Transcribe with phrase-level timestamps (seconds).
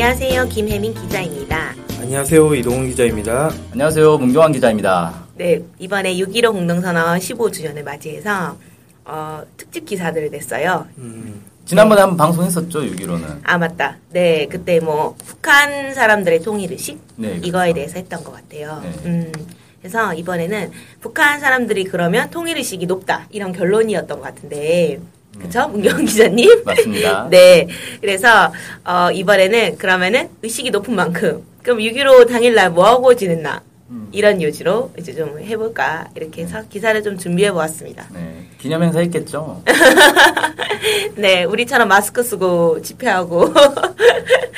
[0.00, 0.46] 안녕하세요.
[0.46, 1.74] 김혜민 기자입니다.
[2.00, 2.54] 안녕하세요.
[2.54, 3.50] 이동훈 기자입니다.
[3.72, 4.18] 안녕하세요.
[4.18, 5.24] 문경환 기자입니다.
[5.34, 8.56] 네, 이번에 6.15 공동선언 15주년을 맞이해서
[9.04, 10.86] 어, 특집 기사들을 냈어요.
[10.98, 13.40] 음, 지난번에 한번 방송했었죠, 6.15는.
[13.42, 13.96] 아, 맞다.
[14.10, 17.74] 네, 그때 뭐 북한 사람들의 통일의식 네, 이거에 그렇죠.
[17.74, 18.80] 대해서 했던 것 같아요.
[18.84, 18.92] 네.
[19.04, 19.32] 음,
[19.80, 20.70] 그래서 이번에는
[21.00, 25.00] 북한 사람들이 그러면 통일의식이 높다 이런 결론이었던 것 같은데
[25.40, 25.68] 그쵸?
[25.68, 26.48] 문경 기자님?
[26.48, 26.62] 네.
[26.64, 27.28] 맞습니다.
[27.30, 27.68] 네.
[28.00, 28.52] 그래서,
[28.84, 33.62] 어, 이번에는 그러면은 의식이 높은 만큼, 그럼 6.15 당일날 뭐하고 지냈나?
[33.90, 34.08] 음.
[34.12, 36.08] 이런 요지로 이제 좀 해볼까.
[36.14, 38.06] 이렇게 해서 기사를 좀 준비해 보았습니다.
[38.12, 39.62] 네, 기념 행사 했겠죠.
[41.16, 41.44] 네.
[41.44, 43.52] 우리처럼 마스크 쓰고 집회하고.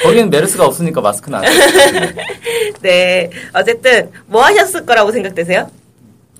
[0.02, 1.44] 거기는 메르스가 없으니까 마스크는 안.
[2.80, 3.30] 네.
[3.52, 5.70] 어쨌든, 뭐 하셨을 거라고 생각되세요?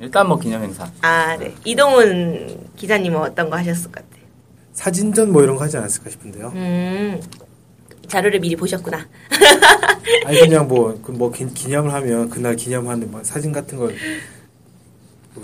[0.01, 0.91] 일단 뭐 기념 행사.
[1.03, 1.55] 아, 네.
[1.65, 4.20] 이동훈 기자님은 어떤 거 하셨을 것 같아요?
[4.81, 6.53] 사진전 뭐 이런 거 하지 않았을까 싶은데요.
[6.55, 7.21] 음,
[8.09, 9.07] 자료를 미리 보셨구나.
[10.25, 13.93] 아니 그냥 뭐, 그뭐 기, 기념을 하면 그날 기념하는 뭐 사진 같은 걸뭐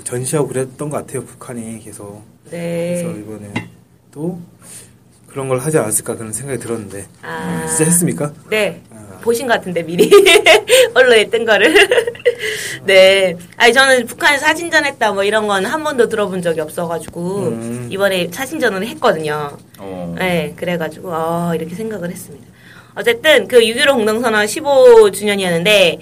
[0.05, 1.23] 전시하고 그랬던 것 같아요.
[1.27, 2.23] 북한이 계속.
[2.51, 3.03] 네.
[3.03, 3.53] 그래서 이번에
[4.11, 4.41] 또
[5.27, 7.67] 그런 걸 하지 않았을까 그런 생각이 들었는데 아.
[7.67, 8.33] 진짜 했습니까?
[8.48, 8.83] 네.
[8.91, 8.95] 아.
[9.27, 10.08] 보신 것 같은데 미리.
[10.94, 11.74] 언론에 뜬 거를.
[12.86, 13.36] 네.
[13.56, 17.88] 아니 저는 북한에 사진전 했다 뭐 이런 건 한 번도 들어본 적이 없어가지고 음.
[17.91, 19.58] 이번에 사진전을 했거든요.
[19.78, 20.54] 어, 네.
[20.56, 22.47] 그래가지고 어 이렇게 생각을 했습니다.
[22.94, 25.98] 어쨌든 그 6.15 공동선언 15주년이었는데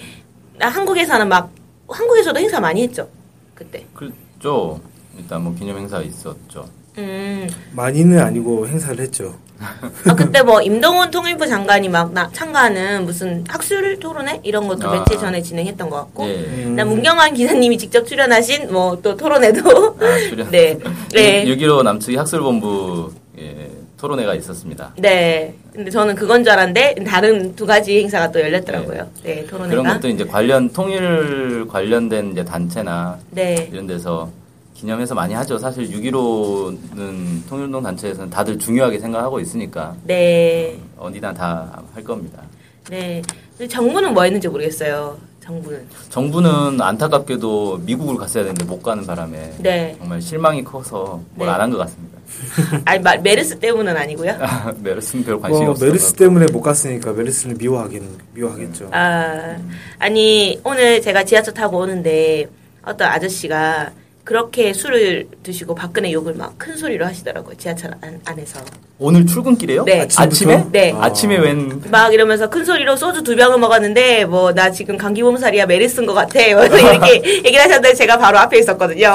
[0.59, 1.51] 한국에서는 막
[1.89, 3.09] 한국에서도 행사 많이 했죠
[3.55, 3.85] 그때.
[3.93, 4.79] 그렇죠.
[5.17, 6.69] 일단 뭐 기념 행사 있었죠.
[6.97, 7.49] 음.
[7.73, 9.35] 많이는 아니고 행사를 했죠.
[9.59, 14.91] 아, 그때 뭐 임동훈 통일부 장관이 막 나, 참가하는 무슨 학술 토론회 이런 것도 아.
[14.91, 16.33] 며칠 전에 진행했던 것 같고 예.
[16.35, 16.75] 음.
[16.75, 20.49] 나 문경환 기자님이 직접 출연하신 뭐 또 토론회도 아, 출연.
[20.51, 20.77] 네.
[21.13, 21.45] 네.
[21.45, 24.93] 6.15 남측 학술본부 예, 토론회가 있었습니다.
[24.97, 25.53] 네.
[25.73, 29.07] 근데 저는 그건 줄 알았는데 다른 두 가지 행사가 또 열렸더라고요.
[29.23, 29.93] 네, 그런 토론회가.
[29.95, 33.69] 것도 이제 관련 통일 관련된 이제 단체나 네.
[33.71, 34.29] 이런 데서
[34.75, 35.57] 기념해서 많이 하죠.
[35.57, 40.77] 사실 6.15는 통일운동 단체에서는 다들 중요하게 생각하고 있으니까 네.
[40.97, 42.41] 어디나 다 할 겁니다.
[42.89, 43.21] 네.
[43.57, 45.17] 근데 정부는 뭐 했는지 모르겠어요.
[45.41, 45.87] 정부는.
[46.09, 49.95] 정부는 안타깝게도 미국을 갔어야 되는데 못 가는 바람에 네.
[49.97, 51.53] 정말 실망이 커서 뭘 네.
[51.53, 52.17] 안한 것 같습니다.
[52.83, 54.33] 아니 마- 메르스 때문은 아니고요.
[54.83, 55.87] 메르스는 별 관심이 뭐 없어요.
[55.89, 58.89] 메르스 때문에 못 갔으니까 메르스는 미워하긴 미워하겠죠.
[58.91, 59.55] 아,
[59.99, 62.47] 아니, 오늘 제가 지하철 타고 오는데
[62.83, 63.91] 어떤 아저씨가
[64.25, 67.55] 그렇게 술을 드시고 박근혜 욕을 막 큰 소리로 하시더라고요.
[67.57, 68.59] 지하철 안, 안에서.
[68.97, 69.83] 오늘 출근길에요?
[69.83, 70.07] 네.
[70.17, 70.65] 아침에?
[70.71, 70.93] 네.
[70.93, 71.05] 아.
[71.05, 75.65] 아침에 웬 막 이러면서 큰 소리로 소주 두 병을 먹었는데 뭐 나 지금 감기 몸살이야
[75.67, 77.15] 메르스인 것 같아 그래서 이렇게
[77.45, 79.13] 얘기를 하셨는데 제가 바로 앞에 있었거든요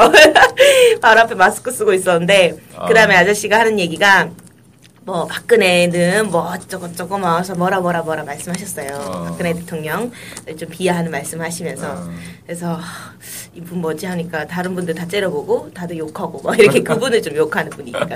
[1.01, 2.57] 바로 앞에 마스크 쓰고 있었는데
[2.87, 4.29] 그 다음에 아저씨가 하는 얘기가
[5.11, 9.25] 뭐 박근혜는 뭐 어쩌고 저쩌고 뭐서 뭐라 뭐라 뭐라 말씀하셨어요 어.
[9.25, 10.11] 박근혜 대통령
[10.57, 12.11] 좀 비하하는 말씀하시면서 어.
[12.47, 13.13] 그래서 하,
[13.55, 18.07] 이분 뭐지 하니까 다른 분들 다 째려보고 다들 욕하고 막 이렇게 그분을 좀 욕하는 분위기가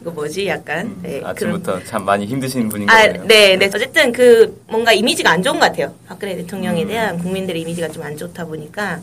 [0.00, 3.06] 이거 뭐지 약간 네, 그런 아침부터 참 많이 힘드신 분인 아.
[3.06, 3.66] 네, 네.
[3.66, 5.94] 어쨌든 그 뭔가 이미지가 안 좋은 것 같아요.
[6.06, 6.38] 박근혜 음.
[6.38, 9.00] 대통령에 대한 국민들의 이미지가 좀 안 좋다 보니까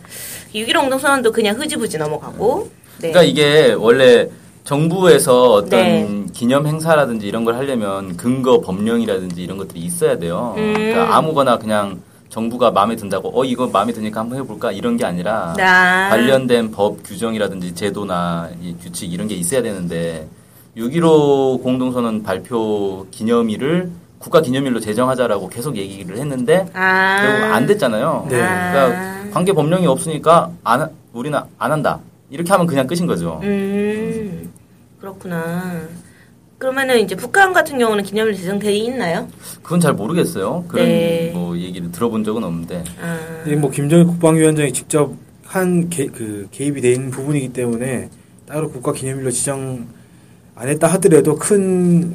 [0.54, 2.70] 6.15 공동선언도 그냥 흐지부지 넘어가고.
[3.00, 3.12] 네.
[3.12, 4.28] 그러니까 이게 원래
[4.70, 6.26] 정부에서 어떤 네.
[6.32, 10.54] 기념 행사라든지 이런 걸 하려면 근거 법령이라든지 이런 것들이 있어야 돼요.
[10.58, 10.74] 음.
[10.76, 15.56] 그러니까 아무거나 그냥 정부가 마음에 든다고 어 이거 마음에 드니까 한번 해볼까 이런 게 아니라
[15.60, 16.10] 아.
[16.12, 20.28] 관련된 법 규정이라든지 제도나 이 규칙 이런 게 있어야 되는데
[20.78, 27.18] 6.15 공동선언 발표 기념일을 국가 기념일로 제정하자라고 계속 얘기를 했는데 아.
[27.24, 28.28] 결국 안 됐잖아요.
[28.30, 28.38] 네.
[28.38, 32.00] 그러니까 관계 법령이 없으니까 안 하- 우리는 안 한다.
[32.30, 33.40] 이렇게 하면 그냥 끝인 거죠.
[33.42, 34.29] 음,
[35.00, 35.88] 그렇구나.
[36.58, 39.30] 그러면은 이제 북한 같은 경우는 기념일 제정돼 있나요?
[39.64, 40.66] 그건 잘 모르겠어요.
[40.68, 41.32] 그런 네.
[41.34, 42.84] 뭐 얘기를 들어본 적은 없는데.
[43.02, 43.44] 아.
[43.48, 45.14] 이뭐 김정일 국방위원장이 직접
[45.46, 48.10] 한 개, 그 개입이 돼 있는 부분이기 때문에
[48.46, 49.88] 따로 국가 기념일로 지정
[50.56, 52.14] 안 했다 하더라도 큰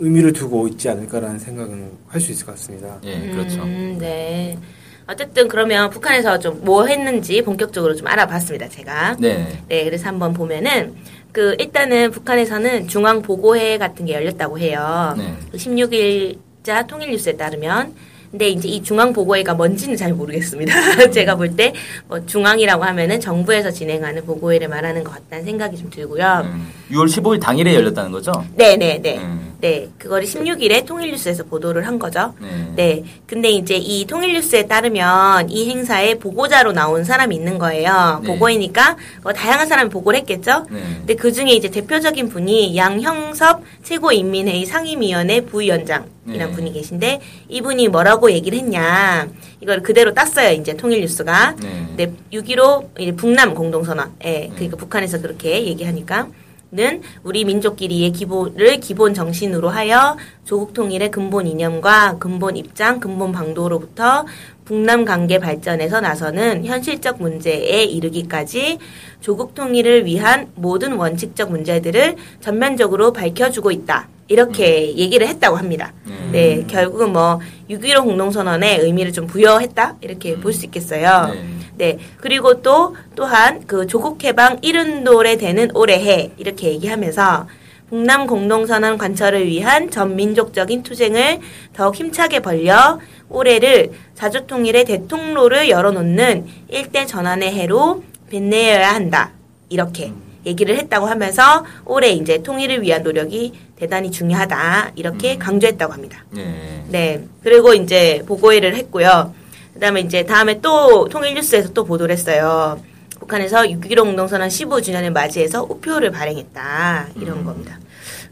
[0.00, 2.98] 의미를 두고 있지 않을까라는 생각은 할 수 있을 것 같습니다.
[3.04, 3.62] 예, 그렇죠.
[3.62, 4.58] 음, 네.
[5.06, 9.16] 어쨌든 그러면 북한에서 좀 뭐 했는지 본격적으로 좀 알아봤습니다, 제가.
[9.20, 9.60] 네.
[9.68, 10.94] 네, 그래서 한번 보면은
[11.34, 15.14] 그 일단은 북한에서는 중앙 보고회 같은 게 열렸다고 해요.
[15.18, 15.34] 네.
[15.50, 17.92] 그 16일 자 통일뉴스에 따르면
[18.34, 20.74] 근데 이제 이 중앙 보고회가 뭔지는 잘 모르겠습니다.
[21.14, 21.72] 제가 볼 때
[22.08, 26.42] 뭐 중앙이라고 하면은 정부에서 진행하는 보고회를 말하는 것 같다는 생각이 좀 들고요.
[26.44, 28.32] 음, 6월 15일 당일에 열렸다는 거죠?
[28.56, 29.18] 네, 네, 네.
[29.18, 29.54] 음.
[29.60, 32.34] 네, 그거를 16일에 통일뉴스에서 보도를 한 거죠.
[32.40, 32.72] 네.
[32.74, 33.04] 네.
[33.26, 38.20] 근데 이제 이 통일뉴스에 따르면 이 행사에 보고자로 나온 사람이 있는 거예요.
[38.22, 38.28] 네.
[38.28, 40.66] 보고이니까 뭐 다양한 사람이 보고를 했겠죠.
[40.70, 40.80] 네.
[40.98, 46.50] 근데 그 중에 이제 대표적인 분이 양형섭 최고인민회의 상임위원회 부위원장이란 네.
[46.50, 49.28] 분이 계신데 이분이 뭐라고 얘기를 했냐.
[49.60, 50.52] 이걸 그대로 땄어요.
[50.52, 51.56] 이제 통일뉴스가.
[51.60, 51.88] 네.
[51.96, 54.12] 네, 6.15 이제 북남 공동선언.
[54.24, 56.28] 예, 그러니까 북한에서 그렇게 얘기하니까.
[56.74, 64.26] 는 우리 민족끼리의 기본을 기본 정신으로 하여 조국 통일의 근본 이념과 근본 입장, 근본 방도로부터
[64.64, 68.78] 북남 관계 발전에서 나서는 현실적 문제에 이르기까지
[69.20, 74.08] 조국 통일을 위한 모든 원칙적 문제들을 전면적으로 밝혀주고 있다.
[74.28, 75.92] 이렇게 얘기를 했다고 합니다.
[76.06, 76.30] 음.
[76.32, 77.40] 네, 결국은 뭐
[77.70, 81.34] 6.15 공동선언의 의미를 좀 부여했다 이렇게 볼수 있겠어요.
[81.34, 81.44] 네.
[81.76, 81.98] 네.
[82.18, 87.46] 그리고 또, 또한 그 조국 해방 70돌에 되는 올해해 이렇게 얘기하면서
[87.88, 91.40] 북남 공동선언 관철을 위한 전민족적인 투쟁을
[91.74, 92.98] 더욱 힘차게 벌려
[93.28, 99.32] 올해를 자주통일의 대통로를 열어놓는 일대 전환의 해로 빛내어야 한다.
[99.68, 100.12] 이렇게
[100.46, 104.92] 얘기를 했다고 하면서 올해 이제 통일을 위한 노력이 대단히 중요하다.
[104.96, 106.24] 이렇게 강조했다고 합니다.
[106.30, 106.84] 네.
[106.88, 107.24] 네.
[107.42, 109.34] 그리고 이제 보고회를 했고요.
[109.74, 112.80] 그다음에 이제 다음에 또 통일뉴스에서 또 보도를 했어요.
[113.18, 117.08] 북한에서 6.15 공동선언 15주년을 맞이해서 우표를 발행했다.
[117.16, 117.44] 이런 음.
[117.44, 117.78] 겁니다.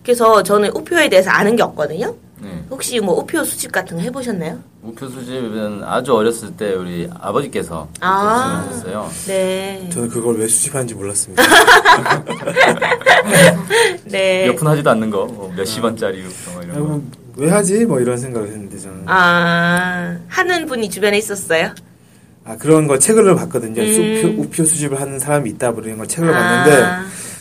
[0.02, 2.14] 그래서 저는 우표에 대해서 아는 게 없거든요.
[2.42, 2.64] 네.
[2.70, 4.58] 혹시 뭐 우표 수집 같은 거 해보셨나요?
[4.82, 8.64] 우표 수집은 아주 어렸을 때 우리 아버지께서 아.
[8.72, 9.10] 수집하셨어요.
[9.28, 9.88] 네.
[9.92, 11.42] 저는 그걸 왜 수집하는지 몰랐습니다.
[14.04, 14.46] 네.
[14.46, 16.84] 몇 푼 하지도 않는 거, 뭐 몇십 원짜리 우표 뭐 아, 이런 거.
[16.84, 17.02] 뭐,
[17.36, 17.86] 왜 하지?
[17.86, 21.70] 뭐 이런 생각을 했는데 저는 아, 하는 분이 주변에 있었어요?
[22.44, 23.80] 아 그런 거 책을 봤거든요.
[23.82, 23.94] 음.
[23.94, 26.64] 수표, 우표 수집을 하는 사람이 있다 그런 걸 책을 아.
[26.64, 26.86] 봤는데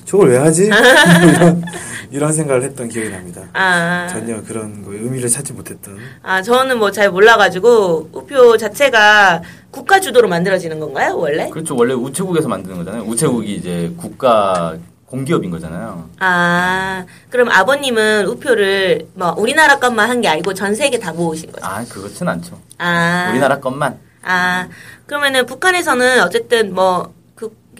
[0.05, 0.65] 저걸 왜 하지?
[0.65, 1.63] 이런,
[2.11, 3.41] 이런 생각을 했던 기억이 납니다.
[3.53, 4.07] 아.
[4.11, 5.97] 전혀 그런 거 의미를 찾지 못했던.
[6.23, 11.49] 아, 저는 뭐 잘 몰라가지고, 우표 자체가 국가 주도로 만들어지는 건가요, 원래?
[11.49, 11.75] 그렇죠.
[11.75, 13.03] 원래 우체국에서 만드는 거잖아요.
[13.03, 14.75] 우체국이 이제 국가
[15.05, 16.09] 공기업인 거잖아요.
[16.19, 21.65] 아, 그럼 아버님은 우표를 뭐 우리나라 것만 한 게 아니고 전 세계 다 모으신 거죠?
[21.65, 22.57] 아, 그렇진 않죠.
[22.77, 23.97] 아, 우리나라 것만.
[24.23, 24.67] 아,
[25.05, 27.11] 그러면은 북한에서는 어쨌든 뭐, 그,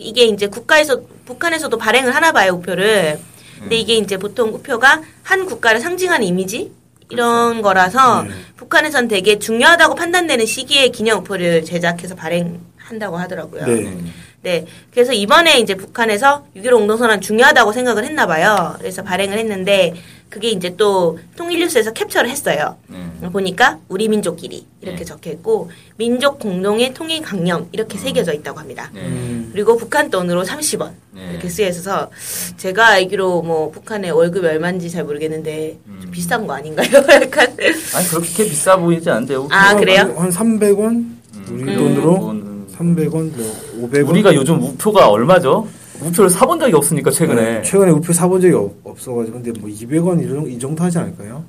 [0.01, 3.19] 이게 이제 국가에서, 북한에서도 발행을 하나 봐요, 우표를.
[3.59, 6.71] 근데 이게 이제 보통 우표가 한 국가를 상징하는 이미지?
[7.09, 8.31] 이런 거라서 네.
[8.55, 13.65] 북한에선 되게 중요하다고 판단되는 시기에 기념 우표를 제작해서 발행한다고 하더라고요.
[13.65, 13.73] 네.
[13.73, 14.13] 음.
[14.41, 14.65] 네.
[14.91, 18.75] 그래서 이번에 이제 북한에서 6.15 공동선언 중요하다고 생각을 했나 봐요.
[18.79, 19.93] 그래서 발행을 했는데
[20.29, 22.77] 그게 이제 또 통일뉴스에서 캡처를 했어요.
[22.89, 23.10] 음.
[23.29, 25.05] 보니까 우리 민족끼리 이렇게 네.
[25.05, 28.89] 적혀 있고 민족 공동의 통일 강령 이렇게 새겨져 있다고 합니다.
[28.93, 29.01] 네.
[29.01, 31.31] 음, 그리고 북한 돈으로 30원 네.
[31.31, 32.09] 이렇게 쓰여 있어서
[32.57, 36.11] 제가 알기로 뭐 북한의 월급이 얼마인지 잘 모르겠는데 좀 음.
[36.11, 36.87] 비싼 거 아닌가요?
[37.11, 37.47] 약간
[37.95, 39.47] 아니, 그렇게 비싸 보이지 않은데요.
[39.51, 40.13] 아, 그래요?
[40.17, 41.05] 한 300원?
[41.49, 41.77] 우리 음.
[41.77, 42.67] 돈으로 음.
[42.77, 44.09] 300원, 뭐 500원.
[44.09, 45.67] 우리가 요즘 우표가 얼마죠?
[46.01, 47.41] 우표를 사본 적이 없으니까 최근에.
[47.41, 50.97] 네, 최근에 우표 사본 적이 없, 없어가지고 근데 뭐 200원 이 정도, 이 정도 하지
[50.97, 51.43] 않을까요?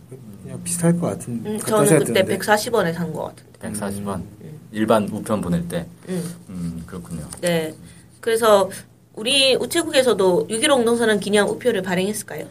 [0.52, 1.42] 그냥 비슷할 것 같은.
[1.46, 2.38] 음, 저는 그때 드는데.
[2.38, 3.80] 140원에 산 것 같은데.
[3.80, 4.22] 140원.
[4.72, 5.86] 일반 우편 보낼 때.
[6.08, 6.34] 음.
[6.50, 7.26] 음, 그렇군요.
[7.40, 7.74] 네.
[8.20, 8.70] 그래서
[9.14, 12.46] 우리 우체국에서도 6.15 공동선언 기념 우표를 발행했을까요?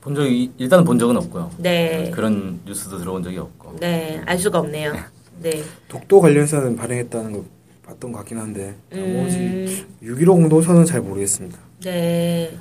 [0.00, 1.50] 본 적이 일단은 본 적은 없고요.
[1.58, 2.10] 네.
[2.14, 3.76] 그런 뉴스도 들어본 적이 없고.
[3.80, 4.94] 네, 알 수가 없네요.
[5.42, 5.62] 네.
[5.88, 7.44] 독도 관련해서는 발행했다는 거
[7.86, 11.58] 봤던 것 같긴 한데 나머지 음, 6.15 공동선언은 잘 모르겠습니다.
[11.84, 12.56] 네.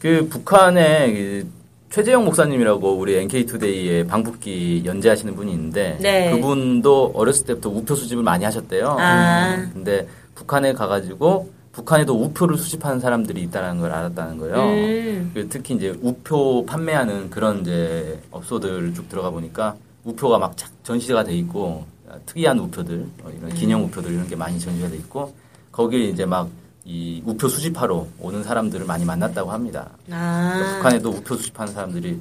[0.00, 1.46] 그 북한의 그
[1.92, 6.30] 최재형 목사님이라고 우리 NK투데이의 방북기 연재하시는 분이 있는데 네.
[6.30, 8.96] 그분도 어렸을 때부터 우표 수집을 많이 하셨대요.
[8.98, 9.68] 아.
[9.74, 14.56] 근데 북한에 가가지고 북한에도 우표를 수집하는 사람들이 있다는 걸 알았다는 거예요.
[14.56, 21.24] 음, 그 특히 이제 우표 판매하는 그런 이제 업소들 쭉 들어가 보니까 우표가 막착 전시가
[21.24, 21.84] 돼 있고
[22.24, 23.36] 특이한 우표들 어, 음.
[23.38, 25.34] 이런 기념 우표들 이런 게 많이 전시가 돼 있고
[25.70, 26.48] 거기에 이제 막
[26.84, 29.90] 이 우표 수집하러 오는 사람들을 많이 만났다고 합니다.
[30.04, 30.74] 그러니까 아.
[30.76, 32.20] 북한에도 우표 수집하는 사람들이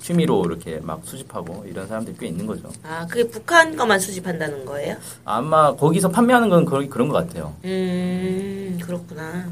[0.00, 2.70] 취미로 이렇게 막 수집하고 이런 사람들이 꽤 있는 거죠.
[2.82, 4.96] 아, 그게 북한 것만 수집한다는 거예요?
[5.24, 7.54] 아마 거기서 판매하는 건 그런 그런 것 같아요.
[7.64, 9.48] 음, 그렇구나.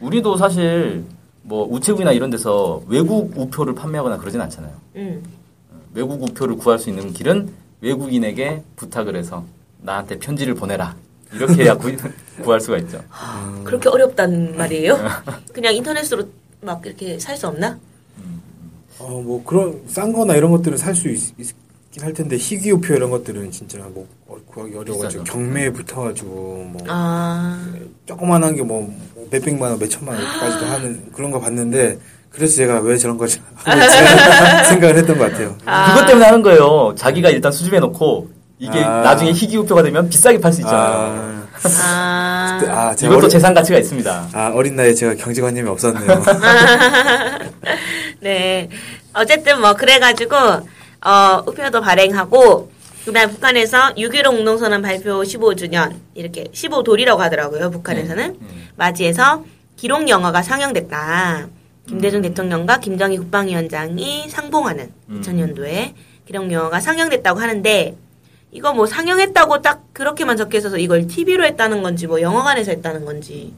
[0.00, 1.04] 우리도 사실
[1.42, 4.72] 뭐 우체국이나 이런 데서 외국 우표를 판매하거나 그러진 않잖아요.
[4.96, 5.22] 음,
[5.92, 9.44] 외국 우표를 구할 수 있는 길은 외국인에게 부탁을 해서
[9.82, 10.94] 나한테 편지를 보내라.
[11.32, 11.94] 이렇게 해야 구,
[12.42, 13.02] 구할 수가 있죠.
[13.64, 14.98] 그렇게 어렵단 말이에요?
[15.52, 16.24] 그냥 인터넷으로
[16.60, 17.78] 막 이렇게 살 수 없나?
[18.98, 24.36] 어, 뭐 그런 싼 거나 이런 것들은 살수할 텐데 희귀우표 이런 것들은 진짜 뭐 어,
[24.46, 25.24] 구하기 어려워가지고.
[25.24, 26.30] 경매에 붙어가지고
[26.72, 27.66] 뭐 아,
[28.06, 28.92] 조그만한 게 뭐
[29.30, 31.98] 몇백만 원, 몇천만 원까지도 하는 그런 거 봤는데
[32.30, 33.40] 그래서 제가 왜 저런 거지
[34.68, 35.56] 생각을 했던 것 같아요.
[35.58, 36.94] 그것 때문에 하는 거예요.
[36.96, 38.28] 자기가 일단 수집해 놓고
[38.60, 39.00] 이게 아.
[39.00, 40.82] 나중에 희귀우표가 되면 비싸게 팔 수 있잖아요.
[40.82, 41.48] 아,
[41.82, 44.28] 아, 아, 이것도 어리, 재산 가치가 있습니다.
[44.34, 46.22] 아, 어린 나이에 제가 경제관념이 없었네요.
[48.20, 48.68] 네.
[49.14, 52.70] 어쨌든 뭐 그래가지고 어 우표도 발행하고
[53.06, 57.70] 그 다음 북한에서 6.15 공동선언 발표 15주년 이렇게 15돌이라고 하더라고요.
[57.70, 58.36] 북한에서는
[58.76, 59.42] 맞이해서
[59.76, 61.48] 기록 영화가 상영됐다.
[61.88, 65.94] 김대중 대통령과 김정희 국방위원장이 상봉하는 2000년도에
[66.26, 67.96] 기록 영화가 상영됐다고 하는데
[68.52, 73.54] 이거 뭐 상영했다고 딱 그렇게만 적혀 있어서 이걸 TV로 했다는 건지 뭐 영화관에서 했다는 건지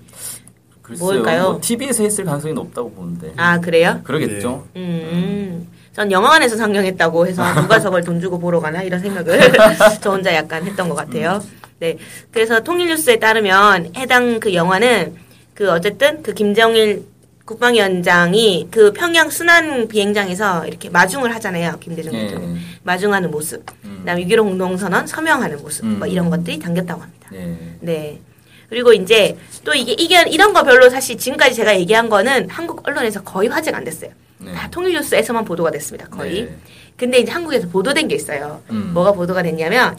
[0.83, 1.05] 글쎄요.
[1.05, 1.43] 뭘까요?
[1.45, 3.33] 뭐 TV에서 했을 가능성이 높다고 보는데.
[3.37, 4.01] 아 그래요?
[4.05, 4.67] 그러겠죠.
[4.77, 9.41] 음, 전 영화관에서 상영했다고 해서 누가 저걸 돈 주고 보러 가나 이런 생각을
[10.03, 11.43] 저 혼자 약간 했던 것 같아요.
[11.79, 11.97] 네,
[12.31, 15.17] 그래서 통일뉴스에 따르면 해당 그 영화는
[15.55, 17.05] 그 어쨌든 그 김정일
[17.45, 21.79] 국방위원장이 그 평양 순환 비행장에서 이렇게 마중을 하잖아요.
[21.81, 22.27] 김대중 예.
[22.27, 23.82] 대통령 마중하는 모습, 음.
[24.03, 26.11] 그다음에 6.15 공동선언 서명하는 모습, 뭐 음.
[26.11, 27.31] 이런 것들이 담겼다고 합니다.
[27.35, 27.57] 예.
[27.81, 28.21] 네.
[28.69, 33.23] 그리고 이제 또 이게 이게 이런 거 별로 사실 지금까지 제가 얘기한 거는 한국 언론에서
[33.23, 34.11] 거의 화제가 안 됐어요.
[34.39, 34.53] 네.
[34.53, 36.09] 다 통일뉴스에서만 보도가 됐습니다.
[36.09, 36.45] 거의.
[36.45, 36.57] 네.
[36.97, 38.63] 근데 이제 한국에서 보도된 게 있어요.
[38.71, 38.91] 음.
[38.93, 39.97] 뭐가 보도가 됐냐면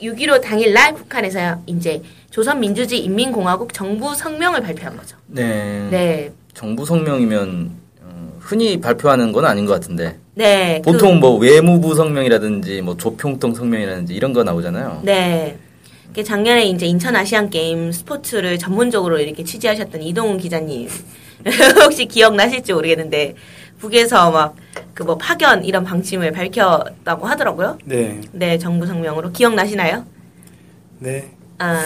[0.00, 5.16] 6.15 당일날 북한에서 이제 조선민주주의 인민공화국 정부 성명을 발표한 거죠.
[5.26, 5.88] 네.
[5.90, 6.32] 네.
[6.54, 7.81] 정부 성명이면 어,
[8.42, 10.82] 흔히 발표하는 건 아닌 것 같은데 네.
[10.84, 14.98] 보통 뭐 외무부 성명이라든지 뭐 조평통 성명이라든지 이런 거 나오잖아요.
[15.00, 15.58] 그, 네.
[16.10, 20.88] 이게 작년에 이제 인천 아시안 게임 스포츠를 전문적으로 이렇게 취재하셨던 이동훈 기자님
[21.84, 23.34] 혹시 기억나실지 모르겠는데
[23.78, 24.54] 북에서 막
[24.94, 27.78] 그 뭐 파견 이런 방침을 밝혔다고 하더라고요.
[27.84, 30.04] 네, 네, 정부 성명으로 기억나시나요?
[30.98, 31.32] 네.
[31.62, 31.76] 아,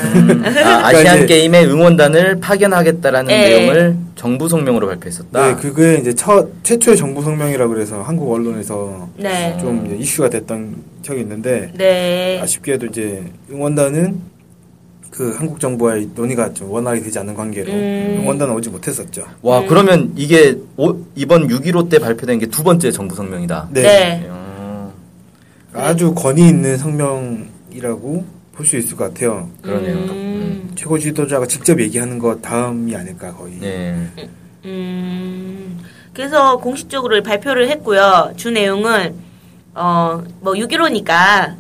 [0.65, 3.49] 아, 아 시안 이제- 게임에 응원단을 파견하겠다라는 네.
[3.49, 5.47] 내용을 정부 성명으로 발표했었다.
[5.49, 10.77] 네, 그게 이제 첫 최초의 정부 성명이라 그래서 한국 언론에서 네, 좀 이제 이슈가 됐던
[11.03, 14.37] 적이 있는데 네, 아쉽게도 이제 응원단은
[15.11, 18.19] 그 한국 정부와의 논의가 좀 원활히 되지 않는 관계로 음.
[18.23, 19.25] 응원단은 오지 못했었죠.
[19.43, 23.69] 와 그러면 이게 오- 이번 6.15 때 발표된 게 두 번째 정부 성명이다.
[23.73, 23.83] 네.
[23.83, 24.27] 네.
[24.29, 24.93] 어,
[25.75, 29.51] 아주 권위 있는 성명이라고 볼 수 있을 것 같아요.
[29.63, 29.97] 그러네요.
[29.97, 33.59] 음, 최고 지도자가 직접 얘기하는 것 다음이 아닐까 거의.
[33.61, 34.07] 네.
[34.65, 35.79] 음,
[36.15, 38.33] 그래서 공식적으로 발표를 했고요.
[38.37, 39.15] 주 내용은
[39.75, 41.55] 어, 뭐 6.15니까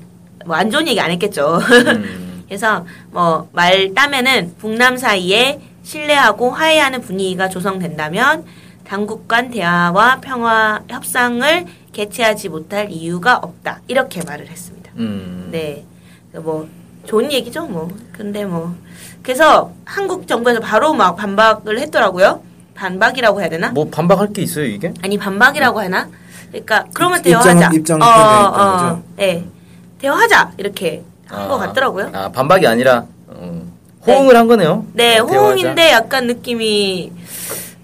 [0.47, 1.59] 뭐 안 좋은 얘기 안 했겠죠.
[1.61, 8.45] 음, 그래서 뭐 말 따면은 북남 사이에 신뢰하고 화해하는 분위기가 조성된다면
[8.85, 13.81] 당국 간 대화와 평화 협상을 개최하지 못할 이유가 없다.
[13.88, 14.93] 이렇게 말을 했습니다.
[14.97, 15.49] 음.
[15.50, 15.85] 네.
[16.33, 16.69] 뭐
[17.07, 17.89] 좋은 얘기죠, 뭐.
[18.13, 18.75] 근데 뭐
[19.23, 22.43] 그래서 한국 정부에서 바로 막 반박을 했더라고요.
[22.75, 23.71] 반박이라고 해야 되나?
[23.71, 24.93] 뭐 반박할 게 있어요 이게?
[25.03, 26.09] 아니 반박이라고 하나?
[26.51, 27.71] 그러니까 그러면 입장- 대화하자.
[27.75, 29.03] 입장 어, 표명했다는 어, 거죠?
[29.17, 29.45] 네.
[29.99, 32.11] 대화하자 이렇게 한것 같더라고요.
[32.13, 33.63] 아 반박이 아니라 어,
[34.07, 34.85] 호응을 한 거네요.
[34.93, 35.39] 네, 어, 대화하자.
[35.41, 37.13] 호응인데 약간 느낌이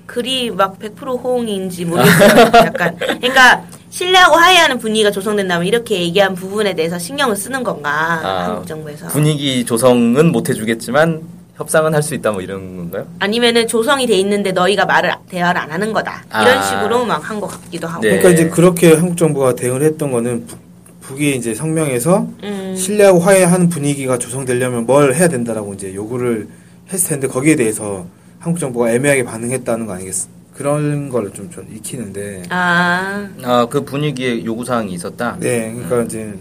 [0.07, 2.51] 그리 막 100% 호응인지 모르겠어요.
[2.67, 3.63] 약간 그러니까
[3.97, 9.67] 신뢰하고 화해하는 분위기가 조성된다면 이렇게 얘기한 부분에 대해서 신경을 쓰는 건가 아, 한국 정부에서 분위기
[9.67, 11.21] 조성은 못 해주겠지만
[11.57, 13.07] 협상은 할 수 있다 뭐 이런 건가요?
[13.19, 16.63] 아니면은 조성이 돼 있는데 너희가 말을 대화를 안 하는 거다 이런 아.
[16.63, 18.01] 식으로 막 한 것 같기도 하고.
[18.01, 18.17] 네.
[18.17, 20.59] 그러니까 이제 그렇게 한국 정부가 대응을 했던 거는 북,
[21.03, 26.49] 북이 이제 성명에서 음, 신뢰하고 화해하는 분위기가 조성되려면 뭘 해야 된다라고 이제 요구를
[26.91, 28.07] 했을 텐데 거기에 대해서
[28.39, 30.29] 한국 정부가 애매하게 반응했다는 거 아니겠어?
[30.55, 35.37] 그런 걸 좀 좀 익히는데 아, 아 그 분위기에 요구 사항이 있었다.
[35.41, 36.35] 네, 그러니까 이제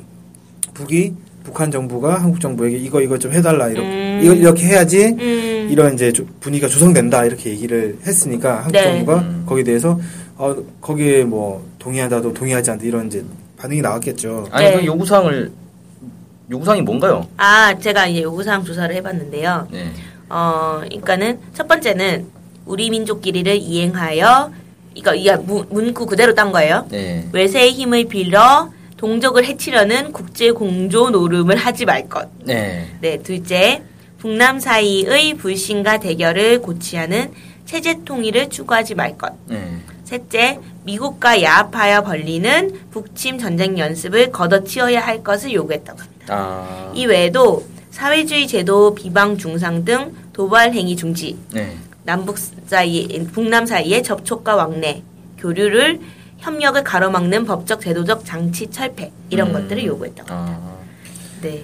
[0.74, 1.14] 북이
[1.44, 4.20] 북한 정부가 한국 정부에게 이거 이거 좀 해달라 이렇게 음.
[4.24, 8.84] 이거 이렇게 해야지 음, 이런 이제 조- 분위기가 조성된다 이렇게 얘기를 했으니까 한국 네.
[8.84, 9.44] 정부가 음.
[9.48, 10.00] 거기에 대해서
[10.38, 13.24] 어 거기에 뭐 동의하다도 동의하지 않다 이런 이제
[13.58, 14.48] 반응이 나왔겠죠.
[14.52, 14.76] 아니 네.
[14.78, 15.52] 그 요구 사항을
[16.52, 17.26] 요구 사항이 뭔가요?
[17.38, 19.68] 아 제가 이제 요구사항 조사를 해봤는데요.
[19.72, 19.92] 네.
[20.30, 22.26] 어, 그러니까는 첫 번째는
[22.66, 24.52] 우리 민족끼리를 이행하여
[24.94, 26.86] 이거 이 문- 문구 그대로 딴 거예요.
[26.90, 27.28] 네.
[27.32, 32.28] 외세의 힘을 빌려 동족을 해치려는 국제 공조 노름을 하지 말 것.
[32.46, 32.88] 네.
[33.02, 33.82] 네, 둘째,
[34.20, 37.32] 북남 사이의 불신과 대결을 고치하는
[37.66, 39.34] 체제 통일을 추구하지 말 것.
[39.48, 39.78] 네.
[40.04, 46.26] 셋째, 미국과 야합하여 벌리는 북침 전쟁 연습을 걷어치워야 할 것을 요구했다고 합니다.
[46.30, 46.92] 아.
[46.94, 51.76] 이 외에도 사회주의 제도 비방 중상 등 도발 행위 중지, 네.
[52.04, 55.04] 남북 사이, 북남 사이의 접촉과 왕래,
[55.38, 56.00] 교류를
[56.38, 59.54] 협력을 가로막는 법적 제도적 장치 철폐 이런 음.
[59.54, 60.60] 것들을 요구했다고 합니다.
[60.64, 60.76] 아,
[61.42, 61.64] 네.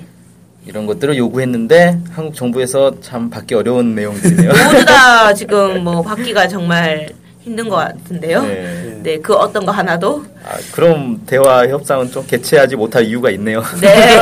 [0.65, 4.51] 이런 것들을 요구했는데 한국 정부에서 참 받기 어려운 내용들이네요.
[4.73, 7.09] 모두 다 지금 뭐 받기가 정말
[7.41, 8.41] 힘든 것 같은데요.
[8.43, 8.99] 네.
[9.01, 9.17] 네.
[9.19, 10.25] 그 어떤 거 하나도.
[10.43, 13.63] 아, 그럼 대화 협상은 좀 개최하지 못할 이유가 있네요.
[13.81, 14.17] 네.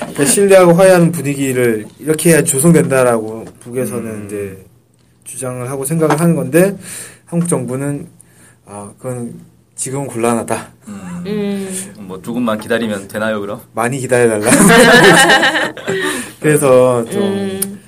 [0.00, 4.26] 그러니까 신뢰하고 화해하는 분위기를 이렇게 해야 조성된다라고 북에서는 음.
[4.26, 4.64] 이제
[5.24, 6.76] 주장을 하고 생각을 하는 건데
[7.26, 8.06] 한국 정부는
[8.66, 9.34] 아 그건
[9.74, 10.68] 지금은 곤란하다.
[10.88, 13.60] 음, 음, 뭐 조금만 기다리면 되나요, 그럼?
[13.74, 14.50] 많이 기다려달라.
[16.40, 17.80] 그래서 좀 음,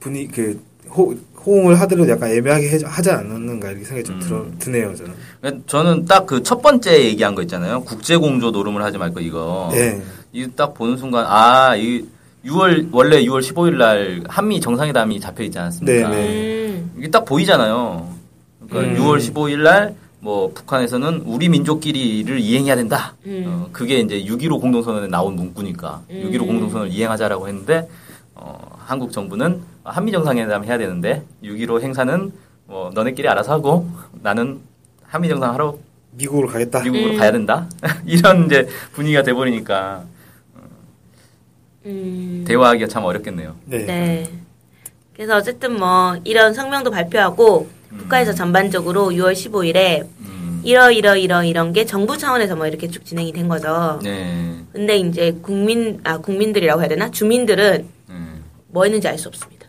[0.00, 1.14] 분위 그 호,
[1.46, 4.20] 호응을 하더라도 약간 애매하게 해- 하지 않았는가 이렇게 생각이 좀 음.
[4.20, 5.62] 들어, 드네요 저는.
[5.66, 7.82] 저는 딱 그 첫 번째 얘기한 거 있잖아요.
[7.84, 9.70] 국제공조 노름을 하지 말거 이거.
[9.72, 10.02] 네.
[10.32, 12.04] 이딱 보는 순간 아, 이
[12.44, 16.08] 6월 원래 6월 15일 날 한미 정상회담이 잡혀 있지 않았습니까?
[16.08, 16.57] 네, 네.
[16.98, 18.08] 음, 이게 딱 보이잖아요.
[18.68, 19.04] 그러니까 음.
[19.06, 23.14] 6월 15일 날 뭐 북한에서는 우리 민족끼리를 이행해야 된다.
[23.26, 23.44] 음.
[23.46, 26.30] 어, 그게 이제 6.15 공동선언에 나온 문구니까 음.
[26.30, 27.88] 6.15 공동선언을 이행하자라고 했는데
[28.34, 32.32] 어, 한국 정부는 한미 정상회담 해야 되는데 6.15 행사는
[32.66, 33.88] 뭐 너네끼리 알아서 하고
[34.22, 34.60] 나는
[35.04, 35.78] 한미 정상 하러
[36.12, 36.82] 미국으로 가겠다.
[36.82, 37.16] 미국으로 음.
[37.16, 37.68] 가야 된다.
[38.04, 40.04] 이런 이제 분위기가 돼버리니까
[41.86, 42.44] 음.
[42.46, 43.54] 대화하기가 참 어렵겠네요.
[43.66, 43.86] 네.
[43.86, 44.32] 네.
[45.18, 51.72] 그래서 어쨌든 뭐 이런 성명도 발표하고 국가에서 전반적으로 6월 15일에 음, 이러 이러 이러 이런
[51.72, 53.98] 게 정부 차원에서 뭐 이렇게 쭉 진행이 된 거죠.
[54.04, 54.54] 네.
[54.72, 58.44] 근데 이제 국민 아 국민들이라고 해야 되나 주민들은 음.
[58.68, 59.66] 뭐 했는지 알 수 없습니다.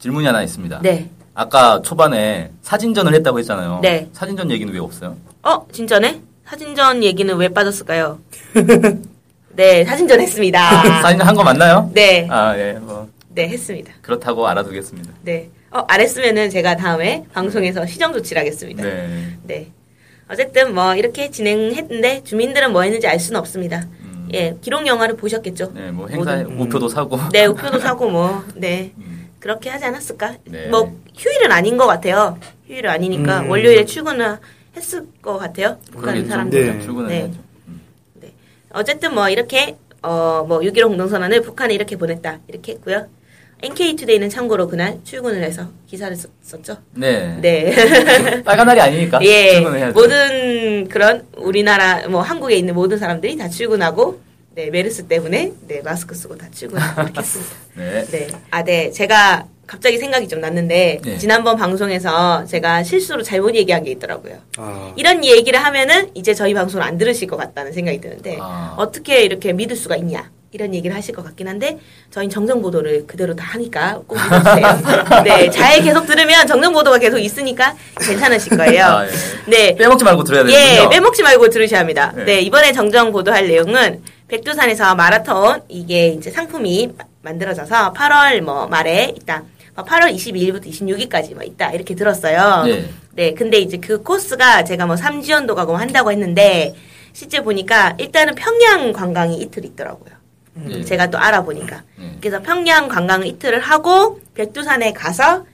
[0.00, 0.80] 질문이 하나 있습니다.
[0.82, 1.08] 네.
[1.32, 3.78] 아까 초반에 사진전을 했다고 했잖아요.
[3.84, 4.08] 네.
[4.12, 5.16] 사진전 얘기는 왜 없어요?
[5.44, 6.22] 어 진짜네?
[6.44, 8.18] 사진전 얘기는 왜 빠졌을까요?
[9.54, 10.58] 네 사진전 했습니다.
[11.02, 11.88] 사진전 한 거 맞나요?
[11.94, 12.72] 네, 아, 예.
[12.80, 13.92] 뭐 네 했습니다.
[14.02, 15.12] 그렇다고 알아두겠습니다.
[15.22, 15.50] 네.
[15.70, 18.82] 어, 안 했으면은 제가 다음에 방송에서 시정 조치를 하겠습니다.
[18.82, 19.36] 네.
[19.44, 19.72] 네.
[20.28, 23.86] 어쨌든 뭐 이렇게 진행했는데 주민들은 뭐 했는지 알 수는 없습니다.
[24.02, 24.28] 음.
[24.32, 25.72] 예, 기록 영화를 보셨겠죠?
[25.74, 27.18] 네, 뭐 행사 모든- 우표도 사고.
[27.32, 28.92] 네, 우표도 사고 뭐, 네.
[28.98, 29.28] 음.
[29.40, 30.36] 그렇게 하지 않았을까?
[30.44, 30.68] 네.
[30.68, 32.38] 뭐 휴일은 아닌 것 같아요.
[32.66, 33.50] 휴일은 아니니까 음.
[33.50, 34.38] 월요일에 출근을
[34.76, 35.78] 했을 것 같아요.
[35.92, 36.26] 북한.
[36.28, 36.64] 사람들.
[36.66, 36.70] 네.
[36.72, 37.16] 은 출근을 네.
[37.20, 37.38] 해야죠.
[38.72, 43.06] 어쨌든 뭐 이렇게 어 뭐 6.15 공동선언을 북한에 이렇게 보냈다 이렇게 했고요.
[43.62, 46.78] NK투데이는 참고로 그날 출근을 해서 기사를 썼, 썼죠.
[46.94, 47.38] 네.
[47.40, 47.74] 네.
[48.42, 50.00] 빨간 날이 아니니까 예, 출근을 해야죠.
[50.00, 54.20] 모든 그런 우리나라 뭐 한국에 있는 모든 사람들이 다 출근하고
[54.54, 57.54] 네 메르스 때문에 네 마스크 쓰고 다 출근하고 이렇게 했습니다.
[57.76, 58.04] 네.
[58.10, 61.18] 네, 아, 네, 제가 갑자기 생각이 좀 났는데 네.
[61.18, 64.38] 지난번 방송에서 제가 실수로 잘못 얘기한 게 있더라고요.
[64.56, 68.74] 아, 이런 얘기를 하면은 이제 저희 방송을 안 들으실 것 같다는 생각이 드는데 아.
[68.76, 71.78] 어떻게 이렇게 믿을 수가 있냐 이런 얘기를 하실 것 같긴 한데
[72.10, 75.22] 저희는 정정 보도를 그대로 다 하니까 꼭 믿어주세요.
[75.24, 78.84] 네, 잘 계속 들으면 정정 보도가 계속 있으니까 괜찮으실 거예요.
[78.84, 79.10] 아, 예.
[79.46, 80.84] 네, 빼먹지 말고 들어야 되는군요.
[80.84, 82.12] 예, 빼먹지 말고 들으셔야 합니다.
[82.16, 82.24] 네.
[82.24, 82.40] 네.
[82.40, 89.44] 이번에 정정 보도할 내용은 백두산에서 마라톤 이게 이제 상품이 마- 만들어져서 8월 뭐 말에 있다.
[89.76, 92.64] 뭐 8월 22일부터 26일까지 뭐 있다 이렇게 들었어요.
[92.64, 92.88] 네.
[93.12, 96.74] 네, 근데 이제 그 코스가 제가 뭐 삼지연도 가고 한다고 했는데
[97.12, 100.18] 실제 보니까 일단은 평양 관광이 이틀 있더라고요.
[100.54, 100.84] 네.
[100.84, 101.82] 제가 또 알아보니까.
[101.98, 102.16] 네.
[102.20, 105.44] 그래서 평양 관광을 이틀을 하고 백두산에 가서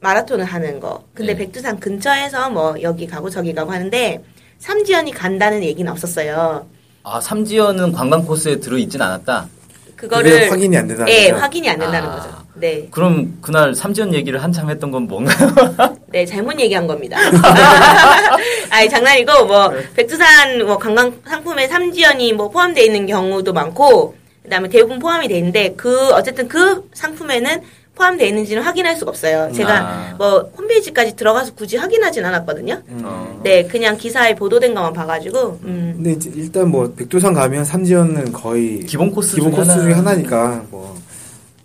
[0.00, 1.04] 마라톤을 하는 거.
[1.14, 1.38] 근데 네.
[1.38, 4.22] 백두산 근처에서 뭐 여기 가고 저기 가고 하는데
[4.58, 6.66] 삼지연이 간다는 얘기는 없었어요.
[7.02, 9.48] 아, 삼지연은 관광 코스에 들어 있진 않았다.
[9.96, 11.42] 그거를 확인이 안 된다는 예, 거죠?
[11.42, 12.16] 확인이 안 된다는 아.
[12.16, 12.44] 거죠.
[12.54, 12.88] 네.
[12.90, 15.54] 그럼 그날 삼지연 얘기를 한참 했던 건 뭔가요?
[16.08, 17.18] 네, 잘못 얘기한 겁니다.
[18.70, 24.14] 아니, 장난이고, 뭐, 백두산 뭐 관광 상품에 삼지연이 뭐 포함되어 있는 경우도 많고,
[24.44, 27.62] 그 다음에 대부분 포함이 돼 있는데, 그, 어쨌든 그 상품에는
[27.94, 29.50] 포함되어 있는지는 확인할 수가 없어요.
[29.52, 30.14] 제가 아.
[30.18, 32.82] 뭐 홈페이지까지 들어가서 굳이 확인하진 않았거든요.
[33.04, 33.40] 어.
[33.42, 35.92] 네, 그냥 기사에 보도된 것만 봐가지고, 음.
[35.96, 39.82] 근데 이제 일단 뭐 백두산 가면 삼지연은 거의 기본 코스 기본 중에 코스 하나.
[39.82, 40.94] 중에 하나니까 뭐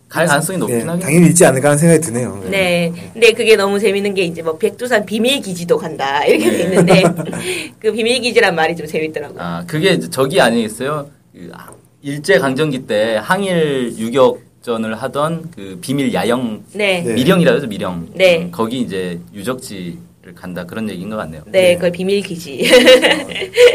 [0.10, 1.06] 갈 가능성이 높긴 네, 하겠네요.
[1.06, 2.44] 당연히 있지 않을까 하는 생각이 드네요.
[2.50, 2.92] 네.
[3.14, 6.64] 근데 그게 너무 재밌는 게 이제 뭐 백두산 비밀 기지도 간다 이렇게 돼 네.
[6.64, 7.04] 있는데
[7.80, 9.40] 그 비밀 기지란 말이 좀 재밌더라고요.
[9.40, 11.08] 아, 그게 저기 아니겠어요?
[11.32, 11.70] 그 아,
[12.02, 17.02] 일제 강점기 때 항일 유격 전을 하던 그 비밀 야영 네.
[17.02, 17.14] 네.
[17.14, 18.10] 미령이라 그러죠, 미령.
[18.14, 18.40] 네.
[18.40, 21.42] 음, 거기 이제 유적지를 간다 그런 얘기인 것 같네요.
[21.48, 22.70] 네, 그걸 비밀 기지.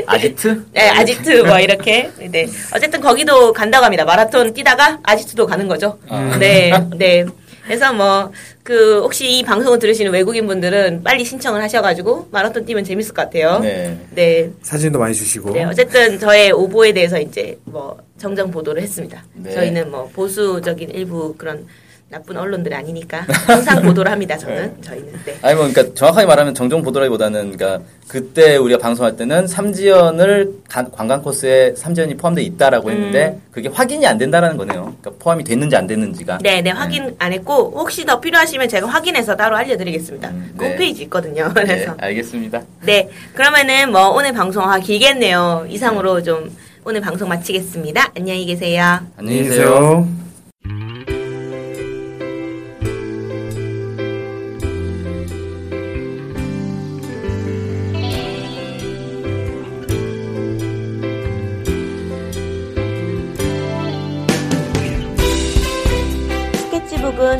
[0.06, 0.64] 아지트?
[0.72, 2.10] 네, 아지트 뭐 이렇게.
[2.30, 2.46] 네.
[2.74, 4.04] 어쨌든 거기도 간다고 합니다.
[4.04, 5.98] 마라톤 뛰다가 아지트도 가는 거죠.
[6.08, 6.36] 아.
[6.38, 7.24] 네, 네.
[7.64, 8.30] 그래서 뭐,
[8.62, 13.58] 그, 혹시 이 방송을 들으시는 외국인 분들은 빨리 신청을 하셔가지고 마라톤 뛰면 재밌을 것 같아요.
[13.60, 13.98] 네.
[14.10, 14.50] 네.
[14.62, 19.24] 사진도 많이 주시고 네, 어쨌든 저의 오보에 대해서 이제 뭐 정정 보도를 했습니다.
[19.34, 19.52] 네.
[19.52, 21.66] 저희는 뭐 보수적인 일부 그런
[22.10, 24.36] 나쁜 언론들이 아니니까 항상 보도를 합니다.
[24.36, 25.36] 저는 저희는 네.
[25.42, 31.22] 아니 뭐 그러니까 정확하게 말하면 정정 보도라기보다는 그러니까 그때 우리가 방송할 때는 삼지연을 가- 관광
[31.22, 34.94] 코스에 삼지연이 포함돼 있다라고 했는데 그게 확인이 안 된다라는 거네요.
[35.00, 36.38] 그러니까 포함이 됐는지 안 됐는지가.
[36.42, 40.28] 네, 네, 확인 안 했고, 혹시 더 필요하시면 제가 확인해서 따로 알려드리겠습니다.
[40.28, 40.70] 음, 그 네.
[40.70, 41.48] 홈페이지 있거든요.
[41.54, 41.94] 네, 그래서.
[41.98, 42.62] 알겠습니다.
[42.82, 45.66] 네, 그러면은 뭐 오늘 방송, 아, 길겠네요.
[45.68, 48.12] 이상으로 좀 오늘 방송 마치겠습니다.
[48.16, 49.00] 안녕히 계세요.
[49.16, 50.06] 안녕히 계세요.